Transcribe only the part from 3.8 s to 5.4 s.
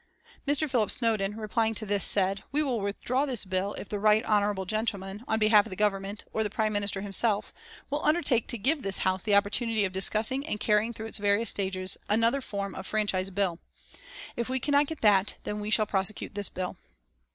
the Right Honourable gentleman, on